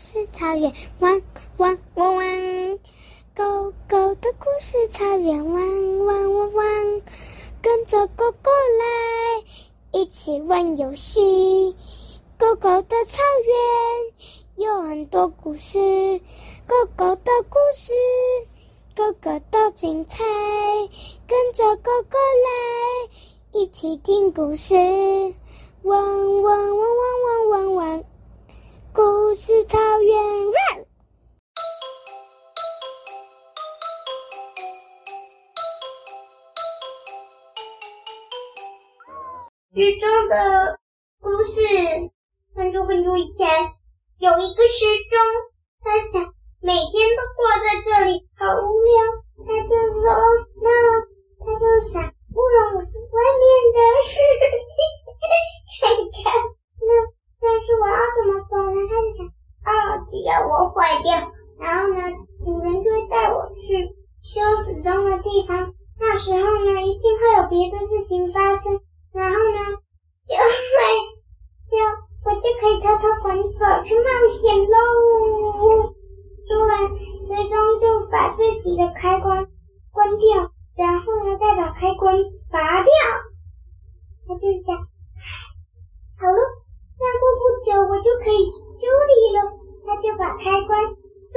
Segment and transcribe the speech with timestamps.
[0.00, 1.20] 事草原，汪
[1.58, 2.78] 汪汪汪。
[3.34, 7.02] 狗狗的故事草原，汪汪汪汪。
[7.60, 9.44] 跟着狗狗来，
[9.92, 11.76] 一起玩游戏。
[12.38, 13.18] 狗狗的草
[14.56, 15.78] 原有很多故事，
[16.66, 17.92] 狗狗的故事，
[18.96, 20.24] 狗狗都精彩。
[21.26, 23.10] 跟着狗狗来，
[23.52, 24.74] 一起听故事。
[25.82, 28.04] 汪汪汪汪汪汪汪，
[29.42, 30.14] 是草原。
[39.72, 40.78] 剧中的
[41.22, 41.62] 故事，
[42.54, 43.48] 很久很久以前，
[44.18, 45.18] 有一个时钟，
[45.80, 48.92] 他想每天都挂在这里，好无聊。
[49.38, 50.04] 他就说，
[50.60, 50.68] 那
[51.46, 52.12] 他就想，
[60.30, 61.98] 啊，只要我坏掉，然后呢，
[62.44, 63.90] 主人就会带我去
[64.22, 65.74] 休死中的地方。
[65.98, 68.80] 那时候呢，一定会有别的事情发生。
[69.12, 69.58] 然后呢，
[70.24, 70.46] 就会
[71.68, 71.76] 就
[72.22, 75.94] 我就可以偷偷跑跑去冒险喽。
[76.46, 76.88] 说完，
[77.26, 79.46] 水中就把自己的开关
[79.90, 82.14] 关掉，然后呢，再把开关
[82.50, 82.90] 拔掉。
[84.28, 84.78] 他就讲，
[86.18, 86.38] 好了，
[86.98, 89.58] 再过不久我就可以修理了。
[89.86, 91.36] 他就把开关松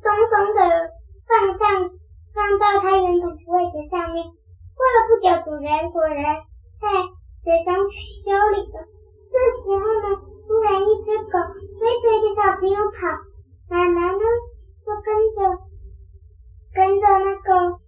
[0.00, 0.90] 松松的
[1.28, 1.90] 放上，
[2.32, 3.36] 放到他原本
[3.76, 4.24] 的位置上面。
[4.24, 6.40] 过了不久，主人果然。
[6.80, 6.88] 在
[7.40, 8.84] 水中去修理了。
[9.32, 11.32] 这时候呢，突然一只狗
[11.80, 13.08] 追着一个小朋友跑，
[13.70, 14.20] 奶奶呢
[14.84, 15.38] 就跟着
[16.74, 17.80] 跟着那个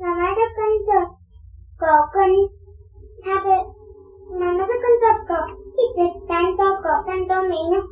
[0.00, 1.12] 奶奶就跟着
[1.76, 2.48] 狗跟
[3.22, 3.48] 他的
[4.40, 5.34] 奶奶就跟着狗
[5.76, 7.84] 一直赶走狗，但都没用。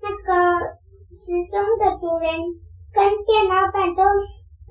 [0.00, 0.80] 那个
[1.12, 2.32] 时钟的主人
[2.94, 4.02] 跟店老板都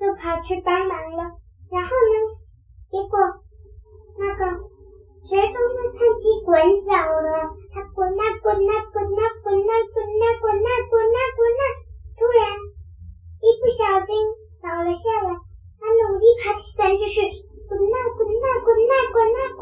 [0.00, 1.39] 就跑去帮忙了。
[1.70, 2.14] 然后呢，
[2.90, 3.18] 结果
[4.18, 4.70] 那个。
[5.20, 6.56] 水中的趁机滚
[6.88, 11.62] 走了，它滚啊滚啊滚啊滚啊滚啊滚啊滚啊滚啊，
[12.16, 12.40] 突然
[13.44, 14.16] 一不小心
[14.64, 15.28] 倒了下来，
[15.76, 17.20] 它努力爬起身就是
[17.68, 19.60] 滚啊滚啊滚啊滚啊滚，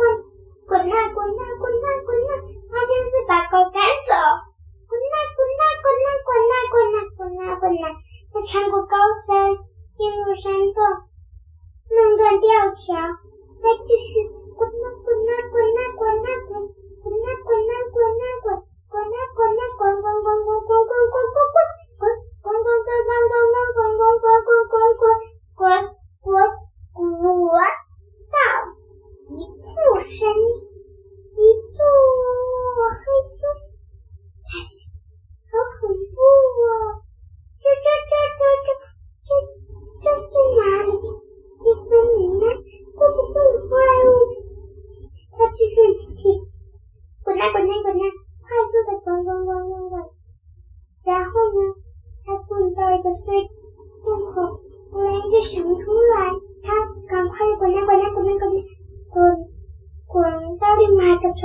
[0.70, 2.32] 滚啊滚啊滚啊滚啊，
[2.70, 4.14] 发现是把狗赶走，
[4.88, 7.84] 滚啊滚啊滚啊滚啊滚啊滚啊滚啊，
[8.32, 8.94] 再穿过高
[9.26, 9.58] 山
[9.98, 10.80] 进入山洞，
[11.90, 12.94] 弄断吊桥
[13.62, 16.68] 再继续滚呐滚呐滚呐滚呐滚
[17.02, 17.57] 滚呐滚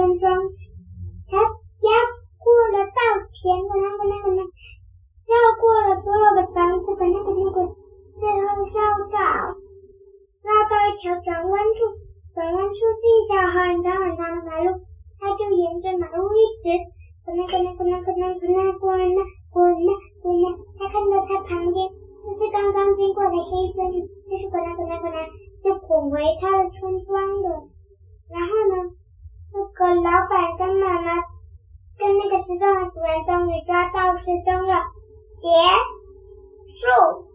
[0.03, 0.27] 分钟，
[1.31, 1.47] 然后
[2.43, 2.99] 过了稻
[3.31, 4.51] 田的那个那个那个，
[5.23, 7.71] 绕过了所有的房子的那个那个，
[8.19, 9.15] 最后绕到
[10.43, 11.87] 绕到一条转弯处，
[12.35, 14.83] 转弯处是一条很长很长的马路，
[15.23, 16.67] 他就沿着马路一直
[17.23, 19.23] 滚那个那个那个那个那个滚那
[19.55, 19.89] 滚那
[20.19, 21.87] 滚那，他看到他旁边
[22.27, 23.87] 就是刚刚经过的黑森，
[24.27, 25.31] 就是滚那个那个那，
[25.63, 27.47] 就滚回他的村庄的，
[28.27, 28.99] 然后呢？
[29.75, 31.21] 可老板跟妈妈
[31.97, 34.83] 跟那个失踪的主人终于抓到失踪了，
[35.37, 35.47] 结
[36.77, 37.32] 束。